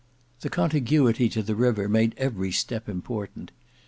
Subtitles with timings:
[0.39, 3.51] The contiguity to the river made every step important.